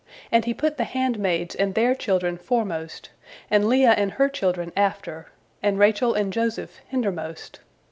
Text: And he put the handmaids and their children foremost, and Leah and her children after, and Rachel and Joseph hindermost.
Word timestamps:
And 0.31 0.45
he 0.45 0.53
put 0.55 0.77
the 0.77 0.83
handmaids 0.83 1.53
and 1.53 1.75
their 1.75 1.93
children 1.93 2.35
foremost, 2.39 3.11
and 3.51 3.67
Leah 3.67 3.91
and 3.91 4.13
her 4.13 4.29
children 4.29 4.71
after, 4.75 5.27
and 5.61 5.77
Rachel 5.77 6.15
and 6.15 6.33
Joseph 6.33 6.79
hindermost. 6.87 7.59